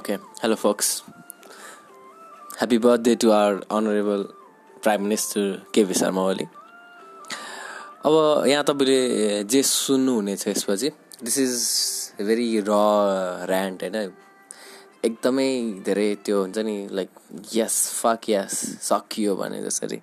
Okay, 0.00 0.16
hello, 0.40 0.56
folks. 0.56 1.02
Happy 2.58 2.78
birthday 2.78 3.16
to 3.16 3.32
our 3.32 3.60
honorable 3.68 4.22
Prime 4.80 5.02
Minister 5.02 5.42
KP 5.74 5.94
Sharma 5.94 6.22
Oli 6.28 6.46
अब 8.08 8.46
यहाँ 8.48 8.64
तपाईँले 8.64 9.44
जे 9.44 9.62
सुन्नुहुनेछ 9.62 10.46
यसपछि 10.48 10.90
दिस 11.20 11.38
इज 11.38 11.52
भेरी 12.26 12.48
र 12.64 12.72
ऱ्यान्ट 13.44 13.82
होइन? 13.82 14.12
एकदमै 15.04 15.50
धेरै 15.84 16.08
त्यो 16.24 16.40
हुन्छ 16.40 16.58
नि 16.64 16.76
लाइक 16.96 17.10
यस 17.60 17.76
फक 18.00 18.28
यस 18.30 18.56
सकियो 18.88 19.36
भने 19.36 19.62
जसरी। 19.68 20.00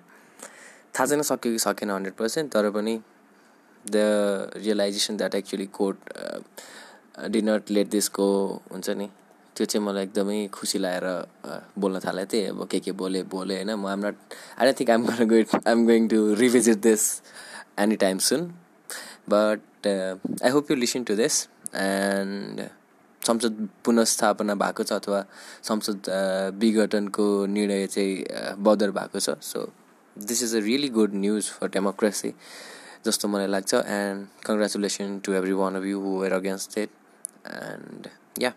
थाहा 0.94 1.06
छैन 1.06 1.22
सक्यो 1.34 1.52
कि 1.52 1.58
सकेन 1.68 1.90
हन्ड्रेड 1.90 2.14
पर्सेन्ट 2.22 2.52
तर 2.54 2.70
पनि 2.70 3.00
the 3.84 3.96
realisation 4.62 5.16
that 5.16 5.34
actually 5.42 5.66
court 5.80 5.96
didn't 7.34 7.70
let 7.70 7.88
दिसको 7.98 8.28
हुन्छ 8.72 8.90
नि? 8.90 9.10
त्यो 9.58 9.66
चाहिँ 9.66 9.84
मलाई 9.86 10.02
एकदमै 10.06 10.38
खुसी 10.54 10.78
लागेर 10.78 11.06
बोल्न 11.82 11.98
थालेको 12.06 12.30
थिएँ 12.32 12.48
अब 12.54 12.66
के 12.70 12.78
के 12.86 12.92
बोले 13.02 13.22
बोले 13.34 13.54
होइन? 13.58 13.74
म 13.74 13.86
am 13.90 14.06
not 14.06 14.16
I 14.58 14.72
think 14.78 14.90
I'm 14.90 15.02
going 15.10 15.28
go 15.28 15.36
I'm 15.58 15.86
going 15.86 16.08
to 16.08 16.18
revisit 16.38 16.78
this 16.86 17.02
any 17.82 17.96
time 18.06 18.18
soon 18.30 18.40
but 19.28 19.86
I 19.86 20.50
hope 20.50 20.70
you 20.70 20.76
listen 20.76 21.04
to 21.04 21.14
this 21.16 21.42
and 21.74 22.68
संसद 23.22 23.68
पुनस्थापना 23.84 24.54
भएको 24.54 24.82
छ 24.88 24.92
अथवा 24.92 25.24
संसद 25.68 26.08
विघटनको 26.60 27.26
निर्णय 27.46 27.86
चाहिँ 27.86 28.54
बदर 28.62 28.90
भएको 28.98 29.20
छ। 29.20 29.34
So 29.42 29.66
this 30.16 30.42
is 30.42 30.54
a 30.56 30.60
really 30.64 30.88
good 30.88 31.14
news 31.14 31.50
for 31.58 31.68
democracy 31.74 32.32
जस्तो 33.06 33.28
मलाई 33.28 33.46
लाग्छ। 33.46 33.74
And 33.74 34.26
congratulation 34.46 35.18
to 35.24 35.32
every 35.40 35.52
one 35.60 35.76
of 35.76 35.84
you 35.84 36.00
who 36.00 36.16
were 36.20 36.32
against 36.34 36.78
it 36.78 36.90
and 37.46 38.08
yeah 38.42 38.52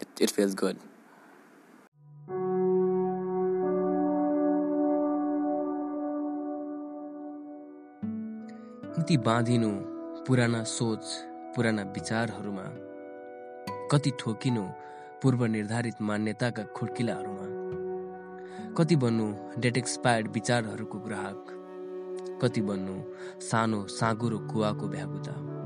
it, 0.00 0.20
it 0.20 0.36
feels 0.36 0.54
good. 0.54 0.76
कति 8.98 9.16
बाँधिनु 9.16 9.70
पुराना 10.24 10.64
सोच 10.64 11.04
पुराना 11.56 11.82
विचारहरूमा? 11.82 12.62
कति 13.92 14.12
ठोकिनु 14.20 14.62
पूर्व 15.22 15.44
निर्धारित 15.44 15.94
मान्यताका 16.02 16.62
खुड्किलाहरूमा? 16.62 17.58
कति 18.74 18.96
बन्नु 18.96 19.60
डेट 19.60 19.76
एक्सपायर्ड 19.76 20.28
विचारहरूको 20.28 20.98
ग्राहक? 20.98 21.46
कति 22.42 22.60
बन्नु 22.60 23.02
सानो 23.40 23.86
साँगुरो 23.86 24.38
कुवाको 24.38 24.88
भ्यागुता 24.88 25.57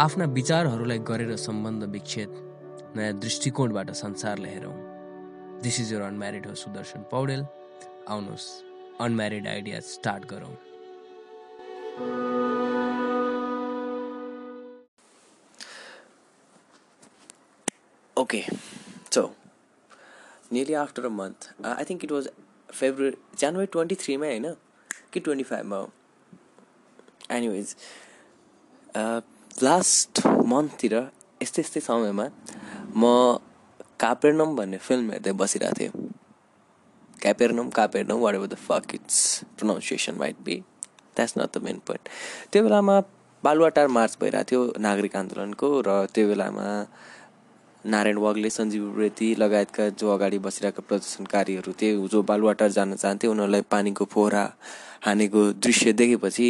आफ्ना 0.00 0.24
विचारहरूलाई 0.24 0.98
गरेर 0.98 1.36
सम्बन्ध 1.36 1.84
विच्छेद 1.84 2.28
नयाँ 2.96 3.12
दृष्टिकोणबाट 3.12 3.90
संसारलाई 3.90 4.50
हेरौँ। 4.50 4.72
दिस 5.60 5.80
इज 5.80 5.92
यर 5.92 6.02
अनम्यारिड 6.02 6.46
हो 6.46 6.54
सुदर्शन 6.54 7.04
पौडेल। 7.10 7.46
आउनुहोस् 8.08 8.62
अनम्यारिड 9.00 9.48
आइडिया 9.48 9.80
स्टार्ट 9.80 10.24
गरौँ। 10.24 10.56
Okay, 18.18 18.52
so 19.10 19.24
nearly 20.52 20.86
after 20.86 21.04
a 21.04 21.20
month, 21.20 21.66
uh, 21.66 21.78
I 21.78 21.90
think 21.90 22.04
it 22.04 22.12
was 22.12 22.26
February, 22.74 23.14
January 23.40 23.70
23 23.76 24.16
मा 24.16 24.26
होइन 24.26 24.54
कि 25.12 25.20
25 25.20 25.64
मा 25.64 25.76
हो? 25.76 25.90
एनिवेज 27.30 27.76
लास्ट 29.62 30.26
मन्थतिर 30.50 30.94
यस्तै 31.42 31.62
यस्तै 31.62 31.80
समयमा 31.88 32.26
म 32.96 33.02
कापेर्नम 34.04 34.50
भन्ने 34.56 34.78
फिल्म 34.86 35.06
हेर्दै 35.12 35.32
बसिरहेको 35.40 35.78
थिएँ। 35.78 35.92
Capernaum 37.22 37.68
Capernaum 37.78 38.18
whatever 38.34 38.46
the 38.46 38.56
fuck 38.68 38.94
it's 38.94 39.18
pronunciation 39.56 40.14
might 40.22 40.36
be 40.44 40.56
that's 41.16 41.34
not 41.38 41.50
the 41.56 41.62
main 41.64 41.78
point 41.86 42.08
त्यो 42.52 42.62
बेलामा 42.64 42.96
बालुवाटार 43.44 43.88
मार्च 43.96 44.16
भइरहेको 44.20 44.50
थियो 44.50 44.60
नागरिक 44.88 45.16
आन्दोलनको 45.16 45.68
र 45.86 45.88
त्यो 46.14 46.28
बेलामा 46.32 46.66
नारायण 47.84 48.18
वाग्ले 48.24 48.50
सञ्जीव 48.56 48.98
रेती 49.00 49.28
लगायतका 49.42 49.88
जो 50.00 50.06
अगाडि 50.14 50.38
बसिरहेका 50.46 50.82
प्रदर्शनकारीहरू 50.88 51.72
थिए 51.80 51.96
जो 52.12 52.22
बालुवाटार 52.30 52.70
जान 52.76 52.94
चाहन्थे 53.02 53.26
उनीहरूलाई 53.34 53.62
पानीको 53.74 54.04
फोहरा 54.14 54.44
हानेको 55.02 55.42
दृश्य 55.64 55.92
देखेपछि 55.92 56.48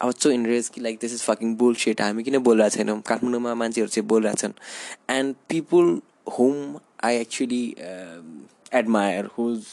अब 0.00 0.12
सो 0.14 0.30
इन्ट्रेस 0.30 0.68
कि 0.68 0.80
like 0.80 0.98
this 1.00 1.14
is 1.14 1.22
fucking 1.22 1.54
bullshit 1.74 2.00
हामी 2.00 2.22
किन 2.22 2.38
बोलिरहेको 2.38 2.76
छैनौँ? 2.76 3.00
काठमाडौँमा 3.06 3.54
मान्छेहरू 3.54 3.88
चाहिँ 3.88 4.06
बोलिरहेछन् 4.08 4.52
and 5.10 5.34
people 5.48 6.00
whom 6.38 6.78
I 7.04 7.16
actually 7.16 7.64
admire 8.74 9.28
whose 9.38 9.64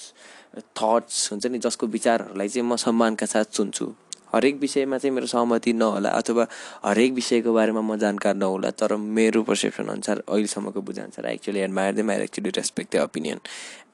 thoughts 0.78 1.32
हुन्छ 1.32 1.46
नि 1.48 1.60
जसको 1.60 1.88
विचारहरूलाई 1.88 2.48
चाहिँ 2.50 2.68
म 2.68 2.76
सम्मानका 2.76 3.26
साथ 3.26 3.56
सुन्छु। 3.58 3.94
हरेक 4.34 4.56
विषयमा 4.60 4.98
चाहिँ 4.98 5.14
मेरो 5.16 5.28
सहमति 5.28 5.74
नहोला 5.74 6.10
अथवा 6.20 6.48
हरेक 6.86 7.14
विषयको 7.14 7.54
बारेमा 7.54 7.82
म 7.82 7.98
जानकार 7.98 8.36
नहोला 8.36 8.70
तर 8.80 8.96
मेरो 8.96 9.42
पर्सेप्सन 9.44 9.88
अनुसार 9.96 10.24
अहिलेसम्मको 10.28 10.82
बुझाअनुसार 10.82 11.26
I 11.26 11.34
actually 11.34 11.60
admire 11.60 11.94
them 11.96 12.12
I 12.12 12.22
actually 12.24 12.50
respect 12.58 12.96
the 12.96 13.00
opinion 13.02 13.40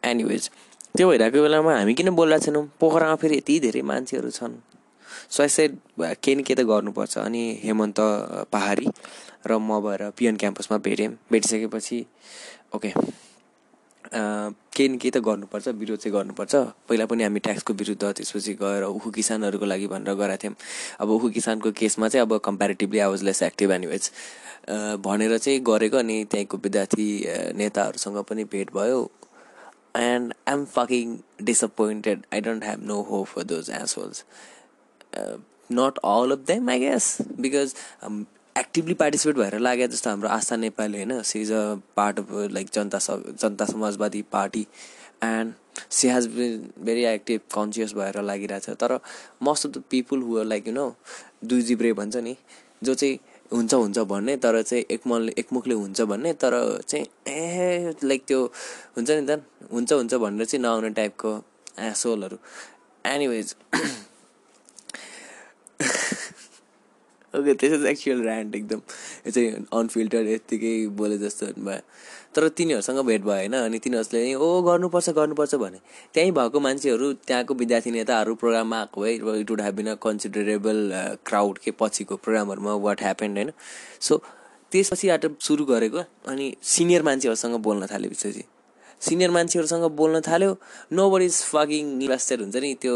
anyways 0.09 0.49
त्यो 0.95 1.09
भइरहेको 1.09 1.41
बेलामा 1.41 1.73
हामी 1.73 1.93
किन 1.97 2.09
बोलिरहेको 2.13 2.45
छैनौँ? 2.45 2.63
पोखरामा 2.79 3.15
फेरि 3.17 3.37
यति 3.37 3.59
धेरै 3.65 3.81
मान्छेहरू 3.81 4.29
छन्। 4.29 4.53
सो 5.33 5.47
सेड 5.47 5.71
केही 5.97 6.35
न 6.37 6.41
केही 6.45 6.55
त 6.55 6.61
गर्नुपर्छ। 6.69 7.17
अनि 7.17 7.41
हेमन्त 7.65 7.99
पहाडी 8.53 8.87
र 9.49 9.51
म 9.57 9.81
भएर 9.81 10.13
पिएन 10.17 10.35
क्याम्पसमा 10.37 10.77
भेटेँ। 10.85 11.09
भेटिसकेपछि 11.31 11.97
ओके 12.75 12.89
केही 14.13 14.87
न 14.89 14.97
केही 15.01 15.11
त 15.11 15.17
गर्नुपर्छ 15.17 15.67
विरोध 15.81 15.97
चाहिँ 15.97 16.13
गर्नुपर्छ। 16.13 16.53
पहिला 16.85 17.05
पनि 17.09 17.23
हामी 17.23 17.39
ट्याक्सको 17.41 17.73
विरुद्ध 17.73 18.03
त्यसपछि 18.13 18.53
गएर 18.61 18.83
उखु 18.93 19.09
किसानहरूको 19.17 19.65
लागि 19.65 19.87
भनेर 19.89 20.13
गएको 20.13 20.37
थियौँ। 20.37 20.55
अब 21.01 21.09
उखु 21.09 21.29
किसानको 21.33 21.71
केसमा 21.73 22.07
चाहिँ 22.13 22.25
अब 22.25 22.37
comparatively 22.45 22.99
I 23.01 23.09
was 23.09 23.23
less 23.25 23.41
active 23.49 23.71
anyways 23.81 24.11
भनेर 25.01 25.37
चाहिँ 25.41 25.59
गरेको 25.65 25.97
अनि 25.97 26.23
त्यहीँको 26.29 26.57
विद्यार्थी 26.63 27.07
नेताहरूसँग 27.57 28.17
पनि 28.29 28.43
भेट 28.45 28.69
भयो। 28.77 29.09
And 29.95 30.33
I 30.47 30.53
am 30.53 30.65
fucking 30.65 31.17
disappointed 31.41 32.25
I 32.33 32.41
don't 32.41 32.63
have 32.63 32.83
no 32.83 33.01
hope 33.09 33.27
for 33.27 33.43
those 33.43 33.69
assholes 33.81 34.23
not 35.71 35.97
all 36.05 36.31
of 36.31 36.45
them 36.47 36.69
I 36.69 36.79
guess 36.79 37.17
because 37.39 37.75
actively 38.55 38.93
participate 38.93 39.35
भएर 39.35 39.57
लाग्यो 39.59 39.87
जस्तो 39.87 40.09
हाम्रो 40.09 40.29
आस्था 40.29 40.55
नेपाली 40.55 40.97
होइन? 40.97 41.21
She 41.21 41.41
is 41.41 41.51
a 41.51 41.61
part 41.95 42.19
of 42.19 42.27
like 42.51 42.67
Janata 42.73 42.99
Janata 43.09 43.65
Samajbadi 43.65 44.21
Party 44.31 44.65
and 45.23 45.53
she 45.89 46.07
has 46.07 46.27
been 46.27 46.69
very 46.85 47.03
active 47.05 47.41
conscious 47.53 47.93
भएर 47.93 48.21
लागिरहेछ। 48.21 48.69
तर 48.69 48.99
most 49.43 49.65
of 49.65 49.71
the 49.73 49.83
people 49.89 50.21
who 50.21 50.43
like 50.43 50.67
you 50.67 50.73
know 50.73 50.93
दुई 51.43 51.61
जिब्रे 51.61 51.93
भन्छ 51.93 52.15
नि 52.15 52.35
जो 52.83 52.93
चाहिँ 52.93 53.17
हुन्छ 53.51 53.73
हुन्छ 53.73 53.99
भन्ने 53.99 54.35
तर 54.37 54.61
चाहिँ 54.61 54.83
एकमलले 54.91 55.33
एकमुखले 55.37 55.73
हुन्छ 55.73 56.01
भन्ने 56.01 56.33
तर 56.33 56.55
चाहिँ 56.87 57.05
ए 57.27 57.93
लाइक 58.03 58.23
त्यो 58.27 58.39
हुन्छ 58.95 59.09
नि 59.11 59.25
त 59.27 59.41
हुन्छ 59.71 59.93
हुन्छ 59.93 60.13
भनेर 60.15 60.45
चाहिँ 60.45 60.61
नआउने 60.63 60.89
टाइपको 60.89 61.31
एसोलहरू 61.79 62.37
anyways 63.05 63.55
okay 67.33 67.53
this 67.53 67.73
is 67.73 67.85
actual 67.85 68.21
rant 68.27 68.55
एकदम। 68.55 68.81
यो 69.25 69.31
चाहिँ 69.31 69.65
अनफिल्टर्ड 69.73 70.27
यत्तिकै 70.27 70.75
बोले 70.97 71.17
जस्तो 71.17 71.45
भयो। 71.57 71.79
तर 72.35 72.47
तिनीहरूसँग 72.49 72.99
भेट 73.05 73.21
भयो 73.21 73.33
होइन 73.33 73.53
अनि 73.53 73.79
तिनीहरूले 73.79 74.33
ओ 74.35 74.61
गर्नुपर्छ 74.61 75.09
गर्नुपर्छ 75.09 75.55
भने। 75.55 75.79
त्यहीँ 76.13 76.31
भएको 76.31 76.59
मान्छेहरू 76.59 77.11
त्यहाँको 77.27 77.53
विद्यार्थी 77.53 77.91
नेताहरू 77.91 78.35
प्रोग्राममा 78.35 78.79
आएको 78.79 79.01
भए 79.01 79.13
it 79.13 79.49
would 79.49 79.61
have 79.61 79.75
been 79.75 79.87
a 79.87 79.95
considerable 80.03 80.79
crowd 81.25 81.57
के 81.57 81.71
पछिको 81.79 82.15
प्रोग्रामहरूमा 82.15 82.73
वाट 82.85 83.01
ह्यापेन्ड 83.01 83.37
होइन। 83.37 83.51
सो 83.99 84.17
त्यसपछिबाट 84.71 85.25
सुरु 85.41 85.65
गरेको 85.65 86.03
अनि 86.27 86.53
सिनियर 86.63 87.03
मान्छेहरूसँग 87.03 87.55
बोल्न 87.59 87.87
थालेपछि 87.91 88.43
सिनियर 89.03 89.31
मान्छेहरूसँग 89.31 89.85
बोल्न 89.99 90.21
थाल्यो। 90.27 90.51
No 90.93 91.09
body 91.11 91.25
is 91.25 91.37
fucking 91.51 91.85
invested 92.01 92.41
हुन्छ 92.41 92.55
नि। 92.55 92.73
त्यो 92.81 92.95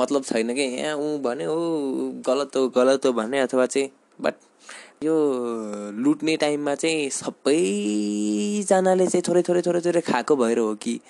मतलब 0.00 0.22
छैन 0.24 0.54
कि? 0.54 0.62
यहाँ 0.62 0.96
ऊ 0.96 1.18
भने 1.24 1.44
हो 1.44 1.58
गलत 2.26 2.56
हो 2.56 2.68
गलत 2.76 3.06
हो 3.06 3.12
भन्ने 3.12 3.40
अथवा 3.40 3.66
चाहिँ 3.66 3.88
बट 4.20 4.34
यो 5.04 5.14
लुट्ने 5.92 6.36
टाइममा 6.36 6.74
चाहिँ 6.74 7.08
सबैजनाले 7.12 9.06
चाहिँ 9.06 9.22
थोरै 9.28 9.42
थोरै 9.48 9.62
थोरै 9.62 9.80
थोरै 9.86 10.00
खाएको 10.00 10.36
भएर 10.36 10.58
हो 10.58 10.74
कि? 10.74 11.00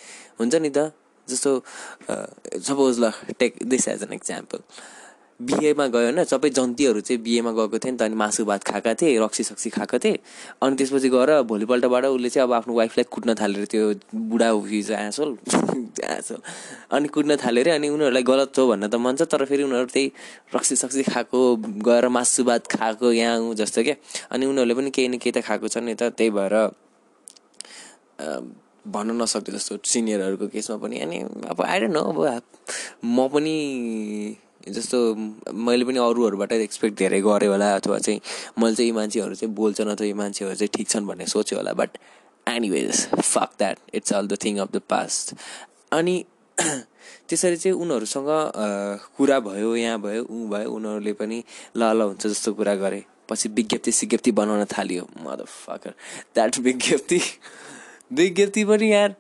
हुन्छ 0.40 0.54
नि 0.54 0.70
त? 0.70 0.92
जस्तो 1.28 1.50
सपोज 2.62 2.98
ल 3.02 3.10
take 3.38 3.58
this 3.66 3.88
as 3.88 4.02
an 4.02 4.12
example 4.12 4.58
बिहेमा 5.40 5.86
गयो 5.92 6.04
होइन 6.04 6.24
सबै 6.24 6.48
जन्तीहरू 6.50 7.00
चाहिँ 7.00 7.20
बिहेमा 7.22 7.50
गएको 7.52 7.78
थियो 7.78 7.92
नि 7.92 7.98
त 7.98 8.02
अनि 8.02 8.14
मासु 8.16 8.44
भात 8.44 8.62
खाएका 8.64 8.94
थिए 8.96 9.18
रक्सी 9.20 9.42
सक्सी 9.44 9.70
खाएको 9.70 9.98
थिए। 10.00 10.18
अनि 10.62 10.76
त्यसपछि 10.76 11.08
गएर 11.12 11.30
भोलिपल्टबाट 11.44 12.04
उसले 12.08 12.28
चाहिँ 12.28 12.48
अब 12.48 12.52
आफ्नो 12.52 12.74
वाइफलाई 12.74 13.04
कुट्न 13.12 13.34
थालेर 13.36 13.64
त्यो 13.68 13.92
बुढा 14.16 14.48
हिज 14.68 14.90
एसोल 14.90 15.36
एसोल। 16.16 16.40
अनि 16.88 17.08
कुट्न 17.08 17.36
थाल्यो 17.36 17.62
अरे 17.62 17.70
अनि 17.70 17.88
उनीहरूलाई 17.88 18.22
गलत 18.22 18.58
हो 18.58 18.66
भन्न 18.68 18.88
त 18.88 18.94
मन 18.96 19.16
छ 19.16 19.28
तर 19.28 19.44
फेरि 19.44 19.62
उनीहरू 19.62 19.92
त्यही 19.92 20.12
रक्सी 20.56 20.76
सक्सी 20.76 21.02
खाएको 21.12 21.40
गएर 21.84 22.08
मासु 22.08 22.44
भात 22.44 22.66
खाएको 22.72 23.12
यहाँ 23.12 23.54
जस्तो 23.60 23.82
क्या। 23.82 23.96
अनि 24.32 24.46
उनीहरूले 24.46 24.74
पनि 24.74 24.90
केही 24.90 25.08
न 25.08 25.20
केही 25.20 25.32
त 25.36 25.44
खाएको 25.44 25.68
छ 25.68 25.84
नि 25.84 25.94
त 26.00 26.16
त्यही 26.16 26.30
भएर 26.32 26.56
भन्न 28.88 29.20
नसक्ने 29.20 29.52
जस्तो 29.52 29.78
सिनियरहरूको 29.84 30.46
केसमा 30.48 30.76
पनि। 30.80 30.96
अनि 31.04 31.18
अब 31.52 31.60
आएर 31.60 31.88
न 31.92 32.00
अब 32.08 32.40
म 33.04 33.28
पनि 33.28 33.56
जस्तो 34.66 34.98
मैले 35.54 35.84
पनि 35.84 35.98
अरूहरूबाट 35.98 36.52
एक्सपेक्ट 36.52 36.98
धेरै 36.98 37.20
गरेँ 37.20 37.48
होला 37.48 37.74
अथवा 37.74 37.98
चाहिँ 37.98 38.20
मैले 38.58 38.74
चाहिँ 38.74 38.88
यी 38.88 38.92
मान्छेहरू 38.92 39.34
चाहिँ 39.34 39.54
बोल्छन् 39.54 39.90
अथवा 39.90 40.06
यी 40.06 40.12
मान्छेहरू 40.12 40.54
चाहिँ 40.54 40.70
ठिक 40.74 40.88
छन् 40.88 41.06
भन्ने 41.06 41.26
सोचेँ 41.26 41.58
होला 41.58 41.72
but 41.72 41.98
anyways 42.46 43.06
fuck 43.14 43.50
that 43.58 43.78
it's 43.94 44.12
all 44.12 44.26
the 44.26 44.38
thing 44.44 44.58
of 44.58 44.72
the 44.72 44.82
past 44.88 45.34
अनि 45.92 46.24
त्यसरी 47.28 47.56
चाहिँ 47.56 47.76
उनीहरूसँग 47.76 48.28
कुरा 49.16 49.40
भयो 49.40 49.74
यहाँ 49.76 50.00
भयो 50.00 50.22
ऊ 50.24 50.48
भयो 50.48 50.70
उनीहरूले 50.70 51.12
पनि 51.12 51.42
ल 51.76 51.82
ल 51.92 52.02
हुन्छ 52.02 52.26
जस्तो 52.26 52.52
कुरा 52.54 52.74
गरे। 52.74 53.04
पछि 53.28 53.48
विज्ञप्ति 53.48 53.92
सिज्ञप्ति 53.92 54.32
बनाउन 54.32 54.64
थाल्यो। 54.64 55.06
मद 55.20 55.44
फकर 55.46 55.94
द्याट 56.34 56.58
विज्ञप्ति 56.58 57.20
विज्ञप्ति 58.12 58.64
पनि 58.64 58.92
यार 58.92 59.14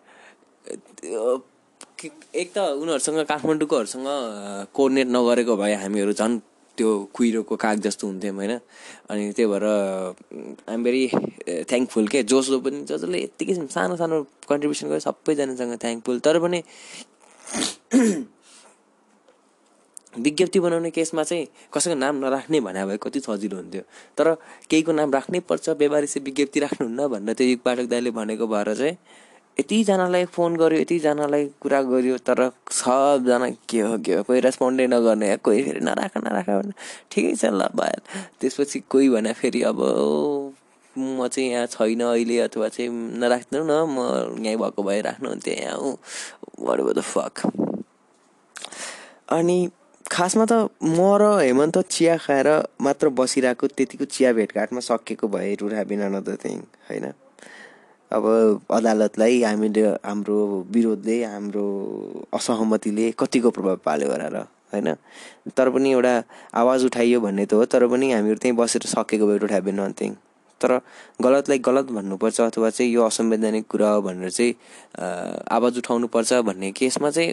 एक 2.04 2.52
त 2.52 2.58
उनीहरूसँग 2.76 3.18
काठमाडौँकोहरूसँग 3.24 4.06
कोर्डिनेट 4.76 5.08
नगरेको 5.16 5.56
भए 5.56 5.74
हामीहरू 5.80 6.12
झन् 6.12 6.38
त्यो 6.78 6.88
कुहिरोको 7.16 7.56
काग 7.56 7.76
जस्तो 7.80 8.06
हुन्थ्यौँ 8.06 8.36
होइन? 8.36 8.52
अनि 9.08 9.32
त्यही 9.32 9.48
भएर 9.48 9.64
आइएम 10.68 10.82
भेरी 10.84 11.02
थ्याङ्कफुल 11.64 12.06
के। 12.12 12.22
जोसो 12.28 12.60
पनि 12.60 12.84
जसले 12.84 13.18
यत्तिकै 13.22 13.54
सानो 13.72 13.96
सानो 13.96 14.22
कन्ट्रिब्युसन 14.44 14.86
गर्यो 14.92 15.00
सबैजनासँग 15.08 15.72
थ्याङ्कफुल 15.80 16.18
तर 16.20 16.38
पनि 16.44 16.60
विज्ञप्ति 20.16 20.60
बनाउने 20.60 20.90
केसमा 20.90 21.22
चाहिँ 21.24 21.46
कसैको 21.72 21.96
नाम 21.96 22.14
नराख्ने 22.24 22.60
भने 22.60 22.84
भए 22.86 22.96
कति 23.02 23.20
सजिलो 23.20 23.56
हुन्थ्यो। 23.56 23.82
तर 24.18 24.36
केहीको 24.68 24.92
नाम 24.92 25.12
राख्नै 25.16 25.40
पर्छ। 25.48 25.68
व्यवहारिक 25.80 26.22
विज्ञप्ति 26.28 26.60
राख्नुहुन्न 26.60 27.08
भनेर 27.08 27.34
त्यो 27.36 27.46
युग 27.46 27.60
पाठक 27.64 27.86
दाइले 27.88 28.10
भनेको 28.10 28.46
भएर 28.46 28.74
चाहिँ 28.74 28.96
यतिजनालाई 29.58 30.24
फोन 30.34 30.56
गर्यो 30.56 30.80
यतिजनालाई 30.80 31.44
कुरा 31.60 31.80
गर्यो 31.82 32.16
तर 32.28 32.40
सबजना 32.70 33.48
के 33.70 33.80
हो 33.80 33.96
के 33.98 34.14
हो 34.14 34.22
कोही 34.22 34.40
रेस्पोन्डै 34.40 34.86
नगर्ने 34.86 35.36
कोही 35.40 35.62
फेरि 35.62 35.80
नराख 35.80 36.16
नराख 36.18 36.48
भने 36.50 36.72
ठिकै 37.10 37.34
छ 37.34 37.52
ल 37.52 37.68
भयो 37.72 38.00
त्यसपछि 38.40 38.80
कोही 38.92 39.08
भने 39.08 39.32
फेरि 39.32 39.62
अब 39.72 39.80
म 40.96 41.28
चाहिँ 41.28 41.48
यहाँ 41.50 41.66
छैन 41.66 42.00
अहिले 42.02 42.38
अथवा 42.40 42.68
चाहिँ 42.68 42.90
नराख्नु 43.24 43.64
न 43.64 43.80
म 43.88 43.98
यहीँ 44.44 44.56
भएको 44.56 44.82
भए 44.82 45.00
राख्नुहुन्थ्यो 45.08 45.54
यहाँ 45.54 45.96
वाट 46.60 46.80
द 46.92 47.00
फक 47.00 47.46
अनि 49.32 49.58
खासमा 50.04 50.44
त 50.44 50.52
म 50.82 51.00
र 51.20 51.36
हेमन्त 51.40 51.78
चिया 51.90 52.16
खाएर 52.24 52.48
मात्र 52.80 53.08
बसिरहेको 53.20 53.66
त्यतिको 53.76 54.04
चिया 54.04 54.32
भेटघाटमा 54.32 54.80
सकिएको 54.88 55.28
भए 55.28 55.54
रुड 55.60 55.72
हेभिन 55.72 56.02
अनदर 56.02 56.36
थिङ 56.44 56.58
होइन? 56.90 57.06
अब 58.10 58.24
अदालतलाई 58.70 59.42
हामीले 59.42 59.82
हाम्रो 60.00 60.38
विरोधले 60.70 61.16
हाम्रो 61.24 61.64
असहमतिले 62.34 63.10
कतिको 63.18 63.50
प्रभाव 63.50 63.76
पाल्यो 63.84 64.08
भनेर 64.08 64.36
होइन? 64.72 64.88
तर 65.56 65.70
पनि 65.70 65.90
एउटा 65.92 66.14
आवाज 66.54 66.84
उठाइयो 66.84 67.20
भन्ने 67.20 67.46
त 67.46 67.52
हो 67.52 67.64
तर 67.66 67.86
पनि 67.86 68.12
हामीहरू 68.12 68.38
त्यहीँ 68.38 68.56
बसेर 68.56 68.86
सकेको 68.86 69.26
भए 69.26 69.38
रुड 69.38 69.52
हेभिन 69.52 69.80
नथिङ 69.80 70.14
तर 70.60 70.80
गलतलाई 71.22 71.58
गलत 71.58 71.90
भन्नुपर्छ 71.92 72.40
अथवा 72.40 72.70
चाहिँ 72.70 72.92
यो 72.92 73.02
असंवैधानिक 73.04 73.66
कुरा 73.66 73.90
हो 73.90 74.02
भनेर 74.02 74.30
चाहिँ 74.30 74.54
आवाज 75.50 75.78
उठाउनुपर्छ 75.78 76.32
भन्ने 76.46 76.70
केसमा 76.72 77.10
चाहिँ 77.10 77.32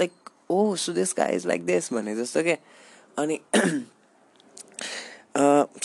लाइक 0.00 0.12
ओ 0.50 0.74
सुदेश 0.76 1.12
का 1.12 1.26
इज 1.36 1.46
लाइक 1.46 1.64
देश 1.66 1.92
भने 1.92 2.16
जस्तो 2.16 2.42
क्या 2.42 2.56
अनि 3.18 3.38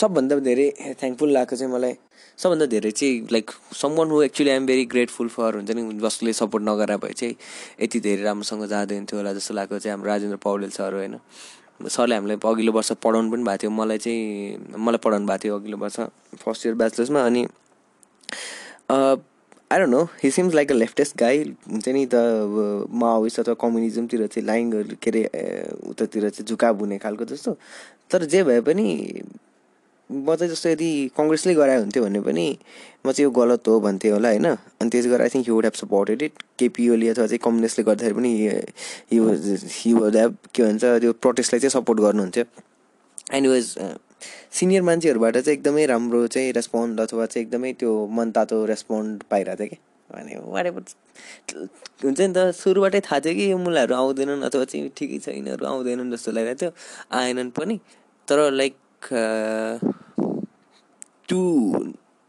सबभन्दा 0.00 0.38
धेरै 0.40 0.68
थ्याङ्कफुल 1.00 1.30
लाग्छ 1.32 1.54
चाहिँ 1.54 1.72
मलाई 1.72 1.94
सबभन्दा 2.38 2.66
धेरै 2.66 2.90
चाहिँ 2.90 3.26
like 3.32 3.50
someone 3.98 4.10
who 4.10 4.22
actually 4.22 4.50
I'm 4.50 4.66
very 4.66 4.84
grateful 4.92 5.28
for 5.28 5.54
हुन्छ 5.54 5.70
नि 5.70 5.82
जसले 6.02 6.32
सपोर्ट 6.32 6.64
नगरा 6.64 6.96
भए 6.96 7.12
चाहिँ 7.12 7.34
यति 7.82 8.00
धेरै 8.00 8.22
राम्रोसँग 8.22 8.64
जाँदैन 8.68 9.04
थियो 9.06 9.18
होला 9.20 9.32
जस्तो 9.32 9.54
लाग्यो 9.54 9.78
चाहिँ 9.78 9.96
हाम्रो 9.96 10.10
राजेन्द्र 10.10 10.36
पौडेल 10.42 10.70
सर 10.70 10.94
होइन। 10.94 11.18
सरले 11.88 12.14
हामीलाई 12.14 12.36
अघिल्लो 12.44 12.72
वर्ष 12.72 12.92
पढाउनु 13.04 13.30
पनि 13.30 13.44
भएको 13.44 13.62
थियो 13.62 13.70
मलाई 13.70 13.98
चाहिँ 13.98 14.76
मलाई 14.78 14.98
पढाउनु 15.04 15.26
भएको 15.26 15.44
थियो 15.44 15.58
अघिल्लो 15.58 15.78
वर्ष 15.78 16.00
फर्स्ट 16.42 16.66
इयर 16.66 16.74
ब्याचलर्समा 16.74 17.24
अनि 17.26 17.46
I 18.90 19.78
don't 19.80 19.90
know 19.90 20.02
he 20.22 20.30
seems 20.30 20.54
like 20.54 20.72
a 20.72 20.74
leftist 20.74 21.16
guy 21.18 21.42
हुन्छ 21.70 21.88
नि 21.88 22.06
त 22.14 22.14
माओइस्ट 23.02 23.40
अथवा 23.40 23.54
कम्युनिजमतिर 23.62 24.26
चाहिँ 24.26 24.46
लाइन 24.46 24.82
के 25.02 25.10
अरे 25.10 25.22
उतातिर 25.90 26.28
चाहिँ 26.30 26.46
झुकाव 26.46 26.78
हुने 26.78 26.98
खालको 26.98 27.24
जस्तो। 27.24 27.56
तर 28.10 28.24
जे 28.26 28.42
भए 28.44 28.60
पनि 28.60 28.86
म 30.14 30.34
चाहिँ 30.36 30.50
जस्तो 30.52 30.68
यदि 30.70 30.90
कङ्ग्रेसले 31.16 31.54
गराए 31.54 31.78
हुन्थ्यो 31.78 32.02
भने 32.04 32.20
पनि 32.20 32.46
म 33.06 33.12
चाहिँ 33.12 33.24
यो 33.26 33.30
गलत 33.40 33.68
हो 33.68 33.80
भन्थेँ 33.80 34.12
होला 34.12 34.28
होइन? 34.28 34.46
अनि 34.80 34.88
त्यसै 34.90 35.08
गरेर 35.10 35.22
I 35.22 35.30
think 35.34 35.48
would 35.50 35.64
have 35.64 35.76
supported 35.82 36.22
it 36.22 36.34
KP 36.58 36.88
Oli 36.94 37.08
अथवा 37.08 37.26
चाहिँ 37.26 37.42
कम्युनिस्टले 37.44 37.84
गर्दाखेरि 37.84 38.14
पनि 38.14 38.32
वुड 39.98 40.16
हेभ 40.16 40.36
के 40.54 40.62
भन्छ 40.62 40.84
त्यो 40.84 41.12
प्रोटेस्टलाई 41.24 41.60
चाहिँ 41.60 41.74
सपोर्ट 41.78 42.00
गर्नुहुन्थ्यो। 42.00 42.44
एनिवेज 43.38 43.66
सिनियर 44.58 44.82
मान्छेहरूबाट 44.82 45.36
चाहिँ 45.36 45.58
एकदमै 45.58 45.86
राम्रो 45.86 46.26
चाहिँ 46.34 46.52
रेस्पोन्ड 46.56 47.00
अथवा 47.00 47.26
चाहिँ 47.26 47.46
एकदमै 47.46 47.72
त्यो 47.80 47.92
मनतातो 48.18 48.64
रेस्पोन्ड 48.72 49.22
पाइरहेको 49.30 49.64
थियो 49.64 49.68
कि? 49.68 49.78
अनि 50.10 50.32
वाट 50.54 50.66
हुन्छ 52.04 52.20
नि 52.20 52.32
त 52.36 52.38
सुरुबाटै 52.54 53.00
थाहा 53.00 53.20
थियो 53.24 53.34
कि 53.34 53.50
यो 53.50 53.58
मुलाहरू 53.58 53.94
आउँदैनन् 53.94 54.42
अथवा 54.48 54.64
चाहिँ 54.70 54.90
ठिकै 54.96 55.18
छ 55.24 55.28
यिनीहरू 55.34 55.66
आउँदैनन् 55.66 56.12
जस्तो 56.12 56.30
लागिरहेको 56.32 56.60
थियो। 56.60 56.72
आएनन् 57.18 57.50
पनि। 57.58 57.76
तर 58.28 58.38
लाइक 58.52 58.74
टु 61.28 61.40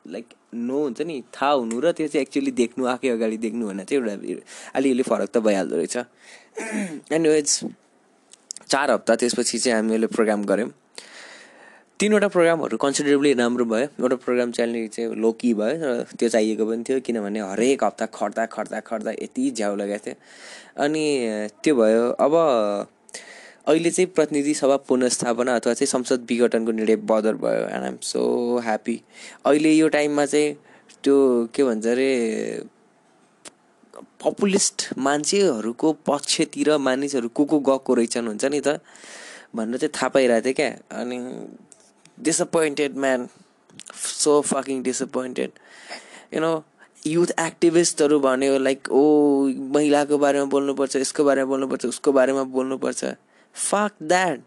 लाइक 0.06 0.33
नो 0.53 0.80
हुन्छ 0.83 1.01
नि 1.01 1.21
थाहा 1.33 1.51
हुनु 1.51 1.80
र 1.80 1.92
त्यो 1.92 2.07
चाहिँ 2.07 2.21
एक्चुली 2.21 2.51
देख्नु 2.51 2.86
आफै 2.86 3.09
अगाडि 3.09 3.38
देख्नु 3.38 3.68
भने 3.68 3.83
चाहिँ 3.83 4.01
एउटा 4.01 4.42
अलिअलि 4.75 5.03
फरक 5.03 5.30
त 5.30 5.38
भइहाल्दो 5.47 5.75
रहेछ। 5.75 5.97
एनिवेज 7.18 7.47
चार 8.69 8.92
हप्ता 8.92 9.15
त्यसपछि 9.15 9.57
चाहिँ 9.59 9.75
हामीले 9.77 10.07
प्रोग्राम 10.07 10.44
गऱ्यौँ। 10.45 10.71
तिनवटा 12.00 12.27
प्रोग्रामहरू 12.27 12.77
कन्सिडरेबली 12.77 13.33
राम्रो 13.33 13.66
भयो। 13.66 13.87
एउटा 13.99 14.16
प्रोग्राम 14.23 14.52
चाहिँ 14.52 14.87
चाहिँ 14.87 15.16
लोकी 15.16 15.54
भयो 15.54 15.75
र 15.81 16.04
त्यो 16.19 16.30
चाहिएको 16.30 16.66
पनि 16.66 16.83
थियो 16.87 16.99
किनभने 16.99 17.40
हरेक 17.52 17.83
हप्ता 17.83 18.06
खट्दा 18.16 18.45
खट्दा 18.56 18.80
खट्दा 18.80 19.11
यति 19.11 19.52
झ्याउ 19.52 19.75
लगाएको 19.75 20.06
थियो। 20.06 20.16
अनि 20.83 21.04
त्यो 21.64 21.75
भयो 21.75 22.04
अब 22.25 22.33
अहिले 23.68 23.92
चाहिँ 23.92 24.07
प्रतिनिधि 24.16 24.54
सभा 24.54 24.76
पुनस्थापना 24.88 25.56
अथवा 25.56 25.74
चाहिँ 25.74 25.88
संसद 25.88 26.26
विघटनको 26.30 26.72
निर्णय 26.72 26.95
बदर 27.12 27.36
भयो 27.42 27.66
एन्ड 27.68 27.84
आइएम 27.84 27.98
सो 28.02 28.22
ह्याप्पी 28.64 29.02
अहिले 29.45 29.72
यो 29.74 29.88
टाइममा 29.95 30.26
चाहिँ 30.26 30.54
त्यो 31.04 31.16
के 31.56 31.64
भन्छ 31.64 31.88
अरे 31.88 32.10
पपुलिस्ट 34.24 34.88
मान्छेहरूको 34.98 35.92
पक्षतिर 36.07 36.78
मानिसहरू 36.78 37.28
को 37.30 37.45
को 37.45 37.60
गएको 37.60 37.94
रहेछन् 37.94 38.28
हुन्छ 38.28 38.45
नि 38.45 38.62
त? 38.68 38.80
भनेर 39.56 39.78
चाहिँ 39.78 39.92
थाहा 39.95 40.07
पाइरहेको 40.10 40.45
थियो 40.45 40.54
क्या। 40.54 41.00
अनि 41.00 41.18
disappointed 42.24 42.98
man 42.98 43.28
so 43.95 44.42
fucking 44.42 44.81
disappointed 44.84 45.52
you 46.34 46.40
know 46.42 46.54
youth 47.07 47.31
एक्टिभिस्टहरू 47.40 48.19
भन्यो 48.19 48.57
लाइक 48.57 48.92
ओ 48.92 49.04
महिलाको 49.76 50.18
बारेमा 50.18 50.45
बोल्नुपर्छ 50.54 50.95
यसको 50.95 51.24
बारेमा 51.24 51.50
बोल्नुपर्छ 51.50 51.86
उसको 51.86 52.12
बारेमा 52.12 52.44
बोल्नुपर्छ। 52.57 53.06
Fuck 53.56 53.92
that 54.04 54.40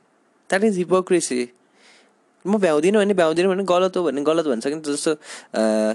that 0.50 0.64
is 0.64 0.76
hypocrisy 0.78 1.48
म 2.44 2.58
भ्याउँदिनँ 2.58 3.00
भने 3.00 3.14
भ्याउँदिनँ 3.14 3.50
भने 3.50 3.64
गलत 3.68 3.96
हो 3.96 4.02
भने 4.04 4.22
गलत 4.24 4.46
भन्छ 4.46 4.66
कि 4.66 4.80
जस्तो 4.92 5.14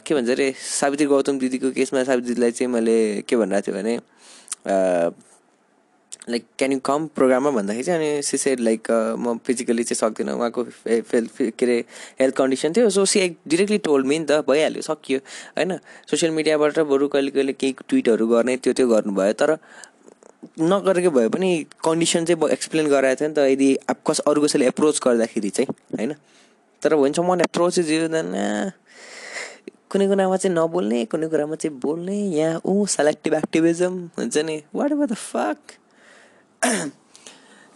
के 0.05 0.15
भन्छ 0.15 0.29
अरे 0.29 0.53
सावित्री 0.59 1.05
गौतम 1.07 1.39
दिदीको 1.39 1.71
केसमा 1.71 2.03
सावित्री 2.03 2.33
दिदीलाई 2.33 2.51
चाहिँ 2.51 2.71
मैले 2.73 2.97
के 3.27 3.35
भनिरहेको 3.37 3.71
थिएँ 3.71 3.75
भने 3.77 5.21
लाइक 6.29 6.43
क्यान 6.57 6.71
यु 6.71 6.79
कम 6.85 7.07
प्रोग्राममा 7.15 7.51
भन्दाखेरि 7.51 7.83
चाहिँ 7.83 7.99
अनि 7.99 8.21
सिसेड 8.23 8.59
लाइक 8.59 8.87
म 9.19 9.37
फिजिकली 9.45 9.83
चाहिँ 9.83 9.95
सक्दिनँ। 9.99 10.33
उहाँको 10.33 10.63
के 10.63 11.65
अरे 11.65 11.77
हेल्थ 12.19 12.35
कन्डिसन 12.35 12.73
थियो। 12.73 12.89
सो 12.89 13.05
सी 13.05 13.27
डिरेक्टली 13.47 13.77
टोल्ड 13.83 14.07
नि 14.07 14.19
त 14.29 14.39
भइहाल्यो 14.47 14.81
सकियो 14.81 15.19
होइन? 15.57 15.77
सोसियल 16.07 16.31
मिडियाबाट 16.31 16.79
बरु 16.79 17.07
कहिले 17.07 17.31
कहिले 17.31 17.53
केही 17.53 17.75
ट्विटहरू 17.89 18.27
गर्ने 18.27 18.55
त्यो 18.57 18.73
त्यो 18.73 18.87
गर्नुभयो। 18.87 19.33
तर 19.33 19.57
नगरेको 20.59 21.09
भए 21.11 21.27
पनि 21.29 21.49
कन्डिसन 21.85 22.25
चाहिँ 22.25 22.49
एक्सप्लेन 22.51 22.87
गराएको 22.89 23.19
थियो 23.19 23.29
नि 23.29 23.35
त 23.35 23.39
यदि 23.53 23.69
कस 24.07 24.19
अरू 24.27 24.41
कसैले 24.41 24.67
एप्रोच 24.67 24.95
गर्दाखेरि 25.05 25.49
चाहिँ 25.49 25.69
होइन? 25.97 26.11
तर 26.81 26.95
भन्छ 26.95 27.19
मन 27.19 27.41
एप्रोच 27.41 27.79
देन 27.79 28.25
कुनै 29.91 30.05
कुरामा 30.07 30.37
चाहिँ 30.37 30.55
नबोल्ने 30.57 30.99
कुनै 31.05 31.27
कुरामा 31.29 31.55
चाहिँ 31.55 31.77
बोल्ने 31.79 32.15
यहाँ 32.37 32.61
ऊ 32.65 32.85
सेलेक्टिभ 32.89 33.33
एक्टिभिजम 33.33 33.93
हुन्छ 34.17 34.37
नि। 34.47 34.57
वाट 34.75 34.91
एभर 34.91 35.05
द 35.05 35.13
फक 35.13 35.57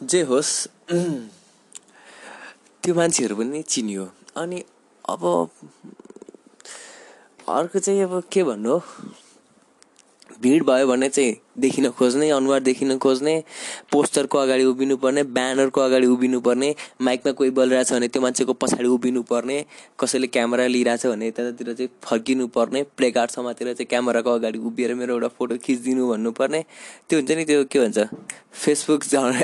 जे 0.03 0.21
होस् 0.29 0.53
त्यो 2.83 2.93
मान्छेहरू 2.95 3.35
पनि 3.35 3.61
चिनियो। 3.61 4.03
अनि 4.37 4.63
अब 5.09 5.23
अर्को 7.49 7.79
चाहिँ 7.79 8.01
अब 8.03 8.23
के 8.31 8.43
भन्नु 8.43 8.75
भिड 10.41 10.63
भयो 10.63 10.87
भने 10.87 11.09
चाहिँ 11.09 11.35
देखिन 11.59 11.89
खोज्ने 11.89 12.29
अनुहार 12.31 12.59
देखिन 12.59 12.97
खोज्ने 12.97 13.43
पोस्टरको 13.91 14.37
अगाडि 14.37 14.63
उभिनु 14.63 14.97
पर्ने 14.97 15.23
ब्यानरको 15.37 15.81
अगाडि 15.81 16.07
उभिनु 16.07 16.39
पर्ने 16.41 16.73
माइकमा 17.01 17.31
कोही 17.31 17.49
बोलिरहेछ 17.49 17.93
भने 17.93 18.07
त्यो 18.07 18.21
मान्छेको 18.21 18.53
पछाडि 18.53 18.87
उभिनु 18.87 19.21
पर्ने 19.29 19.63
कसैले 19.99 20.27
क्यामेरा 20.27 20.67
लिइरहेछ 20.67 21.05
भने 21.05 21.31
त्यतातिर 21.31 21.73
चाहिँ 21.73 21.89
फर्किनु 22.03 22.47
पर्ने 22.57 22.83
प्ले 22.97 23.11
कार्ड 23.11 23.31
समातेर 23.31 23.73
चाहिँ 23.73 23.87
क्यामेराको 23.89 24.33
अगाडि 24.33 24.59
उभिएर 24.59 24.93
मेरो 24.95 25.13
एउटा 25.13 25.27
फोटो 25.37 25.57
खिचिदिनु 25.65 26.09
भन्नुपर्ने 26.09 26.63
त्यो 27.09 27.19
हुन्छ 27.19 27.31
नि 27.31 27.45
त्यो 27.45 27.63
के 27.71 27.79
भन्छ? 27.79 27.99
फेसबुक 28.53 29.03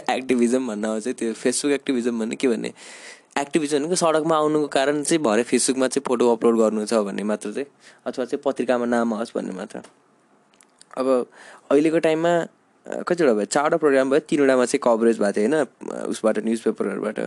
एक्टिभिजम 0.09 0.67
भन्न 0.67 0.85
आउँछ 0.85 1.07
त्यो 1.07 1.33
फेसबुक 1.33 1.71
एक्टिभिजम 1.71 2.19
भन्ने 2.19 2.35
के 2.35 2.47
भन्ने? 2.47 2.73
एक्टिभिजम 3.39 3.77
भनेको 3.79 3.95
सडकमा 3.95 4.35
आउनुको 4.37 4.67
कारण 4.77 5.03
चाहिँ 5.03 5.21
भरे 5.23 5.43
फेसबुकमा 5.43 5.87
चाहिँ 5.87 6.03
फोटो 6.07 6.31
अपलोड 6.35 6.57
गर्नु 6.59 6.85
छ 6.85 7.01
भन्ने 7.09 7.23
मात्र 7.23 7.51
चाहिँ 7.51 7.67
अथवा 8.05 8.25
चाहिँ 8.25 8.41
पत्रिकामा 8.45 8.85
नाम 8.85 9.13
आओस् 9.13 9.35
भन्ने 9.35 9.53
मात्र। 9.57 9.81
अब 10.97 11.07
अहिलेको 11.71 11.99
टाइममा 11.99 12.33
कतिवटा 13.07 13.33
भयो? 13.33 13.45
चारवटा 13.45 13.77
प्रोग्राम 13.77 14.09
भयो 14.09 14.19
तिनवटामा 14.29 14.65
चाहिँ 14.65 14.81
कभरेज 14.83 15.17
भएको 15.19 15.31
थियो 15.39 15.47
होइन? 15.49 15.67
उसबाट 16.11 16.35
न्युज 16.45 16.59
पेपरहरूबाट 16.61 17.17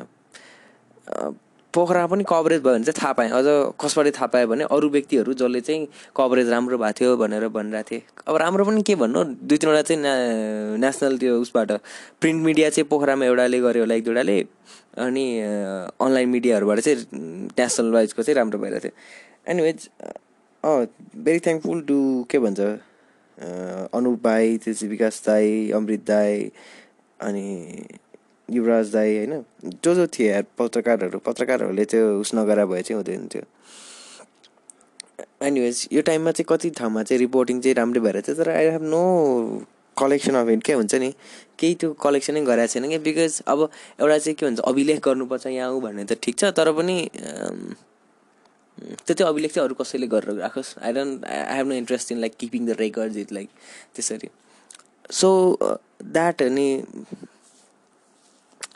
पोखरा 1.75 2.07
पनि 2.07 2.25
कभरेज 2.29 2.61
भयो 2.63 2.73
भने 2.73 2.85
चाहिँ 2.85 2.97
थाहा 3.03 3.13
पाएँ। 3.13 3.31
अझ 3.37 3.45
कसबाट 3.81 4.07
थाहा 4.17 4.27
पाएँ 4.33 4.47
भने 4.47 4.65
अरू 4.73 4.89
व्यक्तिहरू 4.89 5.33
जसले 5.35 5.61
चाहिँ 5.61 5.87
कभरेज 6.17 6.49
राम्रो 6.49 6.79
भएको 6.79 6.93
थियो 7.01 7.17
भनेर 7.17 7.49
भनिरहेको 7.53 7.89
थिएँ। 7.91 8.03
अब 8.29 8.37
राम्रो 8.37 8.65
पनि 8.65 8.83
के 8.83 8.95
भन्नु? 8.97 9.25
दुई 9.45 9.59
तिनवटा 9.59 9.83
चाहिँ 9.83 10.01
नेसनल 10.03 10.81
नेसनल 10.81 11.19
त्यो 11.19 11.41
उसबाट। 11.41 11.73
प्रिन्ट 12.21 12.45
मिडिया 12.45 12.71
चाहिँ 12.71 12.89
पोखरामा 12.89 13.25
एउटाले 13.25 13.61
गर्यो 13.61 13.83
होला 13.83 13.95
एक 13.95 14.05
दुईवटाले। 14.05 14.41
अनि 15.05 15.25
अनलाइन 16.01 16.29
मिडियाहरूबाट 16.29 16.81
चाहिँ 16.81 16.97
नेसनल 17.61 17.93
वाइजको 17.93 18.23
चाहिँ 18.23 18.37
राम्रो 18.37 18.59
भइरहेको 18.59 18.89
थियो। 18.89 18.93
एनिवेज 19.53 19.89
भेरी 21.25 21.41
थ्याङ्कफुल 21.45 21.81
टु 21.89 21.99
के 22.31 22.39
भन्छ? 22.39 22.61
अनुप 23.39 24.23
भाइ 24.23 24.57
त्यसपछि 24.59 24.87
विकास 24.89 25.23
दाई 25.27 25.71
अमृत 25.77 26.05
दाई 26.07 26.51
अनि 27.21 27.47
युवराज 28.49 28.93
दाई 28.93 29.17
होइन? 29.17 29.45
जो 29.85 29.95
जो 29.95 30.07
थिए 30.07 30.43
पत्रकारहरू। 30.59 31.19
पत्रकारहरूले 31.19 31.85
त्यो 31.85 32.21
उस 32.21 32.35
नगरा 32.35 32.65
भए 32.67 32.83
चाहिँ 32.83 32.97
हुँदैन 32.97 33.27
थियो। 33.35 33.45
एनिवेज 35.43 35.89
यो 35.93 36.03
टाइममा 36.03 36.31
चाहिँ 36.31 36.47
कति 36.49 36.71
ठाउँमा 36.71 37.03
चाहिँ 37.03 37.19
रिपोर्टिङ 37.21 37.61
चाहिँ 37.61 37.75
राम्रै 37.75 38.01
भएर 38.01 38.21
थियो 38.21 38.37
तर 38.37 38.51
I 38.51 38.67
have 38.67 38.83
no 38.83 39.03
collection 39.97 40.35
of 40.35 40.49
it 40.49 40.63
क्या 40.65 40.77
हुन्छ 40.77 40.95
नि? 40.95 41.13
केही 41.59 41.75
त्यो 41.75 41.93
कलेक्सनै 41.93 42.41
गराएको 42.45 42.73
छैन 42.73 42.89
कि 42.89 42.99
बिकज 42.99 43.43
अब 43.49 43.69
एउटा 44.01 44.19
चाहिँ 44.19 44.35
के 44.35 44.47
भन्छ 44.47 44.61
अभिलेख 44.61 45.01
गर्नुपर्छ 45.05 45.47
यहाँ 45.47 45.69
आऊ 45.69 45.81
भन्ने 45.81 46.05
त 46.05 46.19
ठिक 46.23 46.39
छ 46.39 46.45
तर 46.57 46.73
पनि 46.73 46.97
त्यो 48.79 49.15
चाहिँ 49.15 49.29
अभिलेख 49.33 49.53
चाहिँ 49.53 49.67
अरू 49.67 49.75
कसैले 49.75 50.07
गरेर 50.07 50.37
राखोस्. 50.39 50.75
I 50.79 50.93
don't 50.93 51.25
I 51.25 51.57
have 51.57 51.67
no 51.67 51.75
interest 51.75 52.13
in 52.13 52.19
like 52.21 52.37
keeping 52.41 52.67
the 52.67 52.77
record 52.81 53.17
it 53.17 53.33
like 53.33 53.49
त्यसरी। 53.95 54.29
सो 55.11 55.29
द्याट 56.05 56.43
अनि 56.43 56.85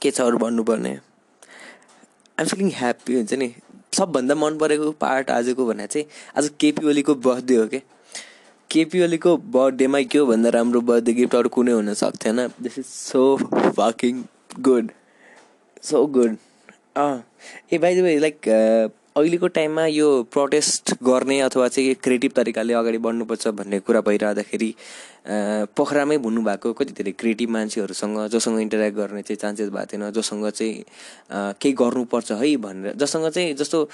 के 0.03 0.11
छ 0.11 0.21
अरू 0.21 0.39
भन्नुपर्ने? 0.39 0.91
आइम 2.39 2.49
फिलिङ 2.49 2.71
ह्याप्पी 2.75 3.15
हुन्छ 3.15 3.33
नि। 3.35 3.53
सबभन्दा 3.95 4.35
मन 4.35 4.59
परेको 4.59 4.91
पार्ट 5.01 5.31
आजको 5.31 5.67
भने 5.67 5.87
चाहिँ 5.87 6.07
आज 6.39 6.51
केपी 6.61 6.87
ओलीको 6.89 7.15
बर्थडे 7.27 7.57
हो 7.57 7.67
क्या 7.69 7.81
केपी 8.71 9.03
ओलीको 9.05 9.37
बर्थडेमा 9.57 10.01
के 10.03 10.19
हो 10.19 10.27
भन्दा 10.27 10.49
राम्रो 10.57 10.81
बर्थडे 10.91 11.13
गिफ्ट 11.13 11.35
अरू 11.35 11.49
कुनै 11.57 11.73
हुन 11.73 11.93
सक्थेन। 11.95 12.47
This 12.63 12.79
is 12.79 12.87
so 12.87 13.23
fucking 13.77 14.23
good 14.61 14.91
so 15.83 16.07
good 16.17 16.37
uh 16.97 17.23
uh 17.73 17.79
by 17.79 17.95
the 17.95 18.05
way 18.05 18.19
like 18.19 18.37
अहिलेको 19.21 19.49
टाइममा 19.49 19.85
यो 19.87 20.09
प्रोटेस्ट 20.33 20.95
गर्ने 21.03 21.41
अथवा 21.41 21.69
चाहिँ 21.69 21.95
क्रिएटिभ 22.03 22.33
तरिकाले 22.37 22.75
अगाडि 22.75 22.99
बढ्नुपर्छ 22.99 23.49
भन्ने 23.55 23.79
कुरा 23.81 24.01
भइरहँदाखेरि 24.01 24.75
पोखरामै 25.77 26.19
भएको 26.19 26.73
कति 26.73 26.93
धेरै 26.93 27.13
क्रिएटिभ 27.13 27.51
मान्छेहरूसँग 27.51 28.19
जोसँग 28.29 28.61
इन्टरेक्ट 28.61 28.97
गर्ने 28.97 29.23
चाहिँ 29.23 29.37
चान्सेस 29.37 29.69
भएको 29.69 29.93
थिएन 29.93 30.11
जोसँग 30.11 30.49
चाहिँ 30.51 30.85
केही 31.61 31.73
गर्नुपर्छ 31.75 32.33
है 32.33 32.57
भनेर 32.59 32.95
जसँग 32.97 33.29
चाहिँ 33.29 33.55
जस्तो 33.55 33.89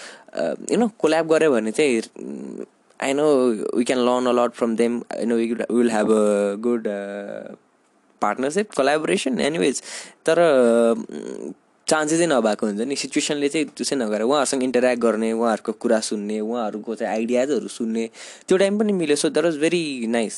यु 0.71 0.79
नो 0.79 0.89
कोल्याब 0.99 1.33
गऱ्यो 1.33 1.53
भने 1.53 1.71
चाहिँ 1.73 2.01
I 3.01 3.13
know 3.13 3.27
we 3.77 3.85
can 3.85 4.01
learn 4.07 4.27
a lot 4.29 4.53
from 4.55 4.77
them 4.77 5.03
I 5.13 5.25
know 5.27 5.37
will 5.37 5.91
have 5.91 6.11
a 6.13 6.57
good 6.63 6.89
partnership 8.23 8.73
collaboration 8.77 9.41
anyways 9.41 9.83
तर 10.27 10.39
चान्सेसै 11.89 12.27
नभएको 12.27 12.67
हुन्छ 12.67 12.81
नि। 12.83 12.97
सिचुएसनले 12.97 13.49
चाहिँ 13.49 13.67
त्यो 13.71 13.85
चाहिँ 13.85 14.03
नगरेर 14.03 14.23
उहाँहरूसँग 14.27 14.63
इन्टरेक्ट 14.63 15.03
गर्ने 15.03 15.31
उहाँहरूको 15.33 15.73
कुरा 15.83 16.01
सुन्ने 16.03 16.41
उहाँहरूको 16.41 16.95
चाहिँ 16.95 17.13
आइडियाजहरू 17.13 17.69
सुन्ने 17.69 18.05
त्यो 18.49 18.57
टाइम 18.59 18.79
पनि 18.79 18.93
मिल्यो। 18.93 19.17
So 19.17 19.29
that 19.31 19.45
was 19.45 19.57
very 19.63 20.07
nice 20.11 20.35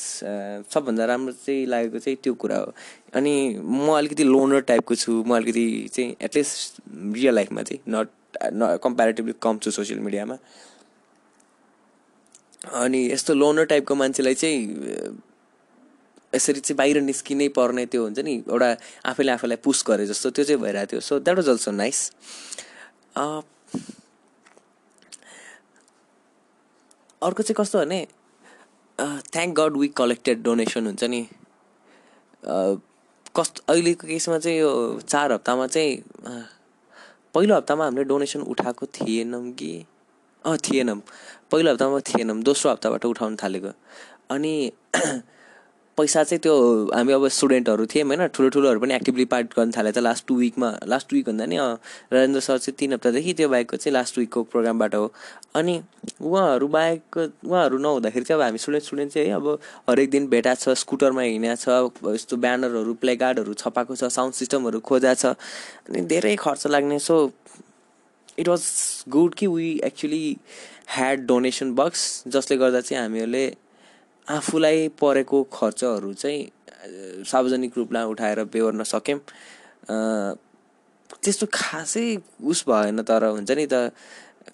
सबभन्दा 0.75 1.05
राम्रो 1.09 1.33
चाहिँ 1.33 1.67
लागेको 1.67 1.99
चाहिँ 1.99 2.17
त्यो 2.23 2.35
कुरा 2.37 2.57
हो। 2.57 2.73
अनि 3.17 3.35
म 3.64 3.97
अलिकति 3.97 4.25
लोनर 4.25 4.61
टाइपको 4.69 4.95
छु। 4.95 5.12
म 5.25 5.37
अलिकति 5.37 5.67
चाहिँ 5.93 6.17
एटलिस्ट 6.21 6.83
रियल 7.17 7.35
लाइफमा 7.35 7.62
चाहिँ 7.62 7.81
नट 7.88 8.09
न 8.52 8.76
कम्पेरिटिभली 8.85 9.35
कम 9.43 9.59
छु 9.59 9.71
सोसियल 9.71 10.00
मिडियामा 10.00 10.37
अनि 12.76 13.00
यस्तो 13.12 13.35
लोनर 13.35 13.64
टाइपको 13.64 13.95
मान्छेलाई 13.95 14.35
चाहिँ 14.35 14.61
यसरी 16.35 16.61
चाहिँ 16.61 16.76
बाहिर 16.76 17.00
निस्किनै 17.00 17.49
पर्ने 17.56 17.85
त्यो 17.92 18.02
हुन्छ 18.04 18.18
नि 18.25 18.35
एउटा 18.49 18.68
आफैले 19.11 19.32
आफैलाई 19.32 19.56
पुस 19.64 19.85
गरे 19.87 20.06
जस्तो 20.06 20.30
त्यो 20.30 20.44
चाहिँ 20.44 20.61
भइरहेको 20.62 20.92
थियो। 20.92 21.00
So 21.00 21.18
that 21.20 21.37
was 21.37 21.49
also 21.49 21.70
nice 21.73 21.99
अर्को 27.23 27.42
चाहिँ 27.42 27.56
कस्तो 27.61 27.78
भने 27.78 28.06
thank 29.32 29.54
god 29.61 29.76
we 29.76 29.88
collected 29.97 30.42
donation 30.42 30.87
हुन्छ 30.87 31.04
नि। 31.04 31.23
कस्तो 33.37 33.62
अहिलेको 33.73 34.06
केसमा 34.06 34.38
चाहिँ 34.38 34.58
यो 34.58 35.00
चार 35.08 35.32
हप्तामा 35.32 35.66
चाहिँ 35.66 35.92
पहिलो 37.35 37.56
हप्तामा 37.56 37.85
हामीले 37.85 38.04
डोनेसन 38.04 38.40
उठाएको 38.52 38.87
थिएनौँ 38.87 39.52
कि? 39.52 39.73
थिएनौँ। 40.44 41.00
पहिलो 41.50 41.70
हप्तामा 41.73 41.99
थिएनौँ 42.08 42.37
दोस्रो 42.42 42.70
हप्ताबाट 42.73 43.04
उठाउनु 43.04 43.37
थालेको। 43.42 43.73
अनि 44.30 44.54
पैसा 45.99 46.23
चाहिँ 46.25 46.40
त्यो 46.40 46.55
हामी 46.95 47.12
अब 47.12 47.26
स्टुडेन्टहरू 47.28 47.87
थियौँ 47.87 48.07
होइन 48.09 48.26
ठुलो 48.35 48.49
ठुलोहरू 48.55 48.81
पनि 48.81 48.95
एक्टिभली 48.95 49.25
पार्ट 49.33 49.55
गर्न 49.57 49.71
थाले 49.76 49.93
त 49.93 49.99
लास्ट 49.99 50.26
टु 50.26 50.35
विकमा 50.37 50.71
लास्ट 50.87 51.12
विक 51.12 51.26
भन्दा 51.26 51.47
नि 51.47 51.57
राजेन्द्र 52.12 52.40
सर 52.40 52.59
चाहिँ 52.59 52.76
तिन 52.78 52.93
हप्तादेखि 52.93 53.33
त्यो 53.35 53.49
बाहेकको 53.49 53.76
चाहिँ 53.76 53.93
लास्ट 53.95 54.19
विकको 54.19 54.43
प्रोग्रामबाट 54.52 54.95
हो। 54.95 55.12
अनि 55.55 55.75
उहाँहरू 56.23 56.69
बाहेक 56.69 57.19
उहाँहरू 57.19 57.78
नहुँदाखेरि 57.78 58.25
चाहिँ 58.25 58.40
अब 58.40 58.45
हामी 58.45 58.59
स्टुडेन्ट 58.59 58.85
स्टुडेन्ट 58.85 59.12
चाहिँ 59.12 59.28
है 59.28 59.35
अब 59.35 59.59
हरेक 59.90 60.11
दिन 60.11 60.28
भेटा 60.28 60.55
छ 60.55 60.78
स्कुटरमा 60.78 61.23
हिँडेको 61.23 61.93
छ 62.00 62.14
यस्तो 62.14 62.37
ब्यानरहरू 62.37 62.95
प्ले 62.95 63.17
कार्डहरू 63.17 63.55
छपाएको 63.59 63.97
छ 63.97 64.12
साउन्ड 64.17 64.35
सिस्टमहरू 64.35 64.81
खोजा 64.81 65.14
छ 65.14 65.26
अनि 65.26 66.00
धेरै 66.07 66.37
खर्च 66.37 66.67
लाग्ने। 66.67 66.99
सो 66.99 67.31
इट 68.38 68.49
वाज 68.49 68.62
गुड 69.09 69.35
कि 69.35 69.47
we 69.47 69.71
actually 69.85 70.37
had 70.88 71.26
donation 71.26 71.75
box 71.75 72.02
जसले 72.28 72.57
गर्दा 72.57 72.81
चाहिँ 72.81 73.02
हामीहरूले 73.02 73.47
आफूलाई 74.28 74.88
परेको 75.00 75.42
खर्चहरू 75.52 76.12
चाहिँ 76.14 77.25
सार्वजनिक 77.25 77.73
रूपमा 77.76 78.04
उठाएर 78.04 78.44
बेहोर्न 78.52 78.82
सक्यौँ 78.85 79.20
त्यस्तो 81.23 81.47
खासै 81.54 82.06
उस 82.44 82.64
भएन 82.68 83.02
तर 83.02 83.25
हुन्छ 83.25 83.50
नि 83.50 83.66
त 83.73 83.92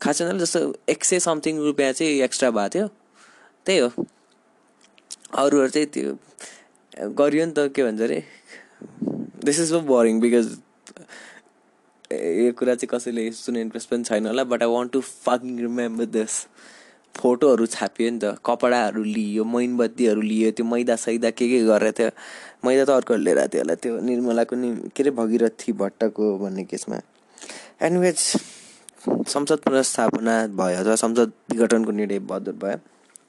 खास 0.03 0.19
छैन 0.19 0.39
जस्तो 0.39 0.61
एक 0.89 1.05
सय 1.05 1.19
समथिङ 1.21 1.59
रुपियाँ 1.65 1.93
चाहिँ 1.93 2.21
एक्स्ट्रा 2.23 2.51
भएको 2.51 2.69
थियो। 2.75 2.87
त्यही 3.67 3.79
हो। 3.79 3.89
अरूहरू 5.39 5.69
चाहिँ 5.69 5.89
त्यो 5.95 7.11
गरियो 7.19 7.47
नि 7.47 7.53
त 7.53 7.59
के 7.75 7.83
भन्छ 7.85 8.01
अरे? 8.03 8.23
This 9.45 9.61
is 9.61 9.69
so 9.71 9.81
boring 9.91 10.21
because 10.21 10.47
यो 12.13 12.53
कुरा 12.59 12.75
चाहिँ 12.75 12.89
कसैले 12.91 13.31
सुने 13.33 13.61
इन्ट्रेस्ट 13.61 13.91
पनि 13.91 14.05
छैन 14.05 14.27
होला 14.27 14.45
but 14.45 14.63
I 14.63 14.69
want 14.69 14.93
to 14.93 15.01
fucking 15.01 15.59
remember 15.61 16.05
this 16.17 16.33
फोटोहरू 17.17 17.67
छापियो 17.67 18.11
नि 18.11 18.19
त 18.19 18.37
कपडाहरू 18.47 19.03
लियो 19.05 19.45
मैनबत्तीहरू 19.45 20.21
लियो 20.21 20.51
त्यो 20.57 20.67
मैदा 20.67 20.97
सैदा 20.97 21.31
के 21.31 21.49
के 21.49 21.59
गरेर 21.65 21.93
थियो 21.99 22.11
मैदा 22.65 22.85
त 22.85 22.91
अर्को 22.91 23.17
लिएर 23.17 23.41
थियो 23.53 23.63
होला 23.63 23.75
त्यो 23.83 24.01
निर्मलाको 24.01 24.57
नि 24.57 24.69
के 24.97 25.03
अरे 25.03 25.11
भगीरथी 25.21 25.73
भट्टको 25.83 26.25
भन्ने 26.39 26.65
केसमा। 26.65 27.01
एनिवेज 27.83 28.19
संसद 29.29 29.59
पुनर्स्थापना 29.65 30.35
भयो 30.59 30.79
अथवा 30.81 30.97
संसद 30.97 31.33
विघटनको 31.51 31.91
निर्णय 31.93 32.19
बदल 32.31 32.53
भयो। 32.63 32.77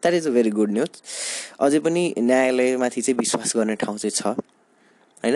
That 0.02 0.14
is 0.14 0.28
a 0.28 0.32
very 0.32 0.50
good 0.58 0.72
news 0.72 1.02
अझै 1.60 1.80
पनि 1.80 2.04
न्यायालयमाथि 2.20 3.02
चाहिँ 3.02 3.18
विश्वास 3.20 3.56
गर्ने 3.56 3.76
ठाउँ 3.84 3.98
चाहिँ 3.98 4.12
छ 4.12 4.28
होइन? 5.24 5.36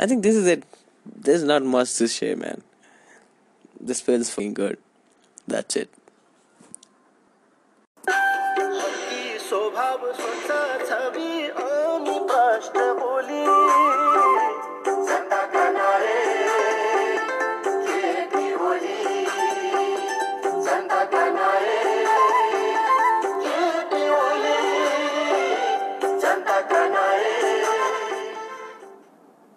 I 0.00 0.06
think 0.10 0.22
this 0.22 0.36
is 0.36 0.48
it 0.48 0.62
this 1.24 1.34
is 1.34 1.44
not 1.50 1.62
much 1.74 1.98
to 1.98 2.06
share 2.06 2.36
man 2.36 2.62
this 3.86 4.00
feels 4.00 4.30
fucking 4.30 4.54
good. 4.54 4.78
That's 5.46 5.76
it. 5.76 5.90